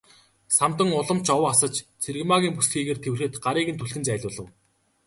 [0.57, 4.47] Самдан улам ч ов асаж Цэрэгмаагийн бүсэлхийгээр тэврэхэд гарыг нь түлхэн зайлуулав.